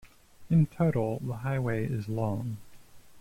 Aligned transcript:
In 0.49 0.65
total, 0.65 1.19
the 1.19 1.35
highway 1.35 1.85
is 1.85 2.09
long. 2.09 2.57